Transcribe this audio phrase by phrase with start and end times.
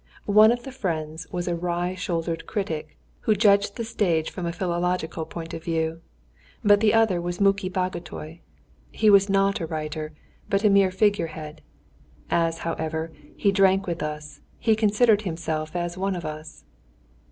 [0.25, 4.51] One of the friends was a wry shouldered critic, who judged the stage from a
[4.51, 6.01] philological point of view,
[6.63, 8.41] but the other was Muki Bagotay.
[8.89, 10.11] He was not a writer,
[10.49, 11.61] but a mere figure head.
[12.31, 16.63] As, however, he drank with us, he considered himself as one of us.